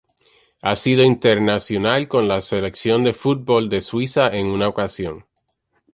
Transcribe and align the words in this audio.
Ha 0.63 0.75
sido 0.75 1.03
internacional 1.03 2.07
con 2.07 2.27
la 2.27 2.41
Selección 2.41 3.03
de 3.03 3.13
fútbol 3.13 3.69
de 3.69 3.81
Suiza 3.81 4.29
en 4.35 4.47
una 4.47 4.67
ocasión. 4.67 5.27